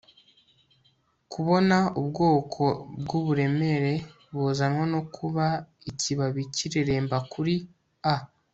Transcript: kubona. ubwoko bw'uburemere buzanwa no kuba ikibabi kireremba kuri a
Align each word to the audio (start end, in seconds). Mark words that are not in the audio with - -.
kubona. 1.31 1.77
ubwoko 1.99 2.63
bw'uburemere 3.03 3.93
buzanwa 4.33 4.83
no 4.93 5.01
kuba 5.15 5.45
ikibabi 5.89 6.43
kireremba 6.55 7.17
kuri 7.31 7.55
a 8.13 8.15